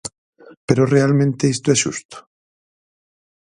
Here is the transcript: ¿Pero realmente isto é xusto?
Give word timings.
¿Pero 0.67 0.89
realmente 0.95 1.51
isto 1.55 1.67
é 1.75 1.77
xusto? 1.83 2.17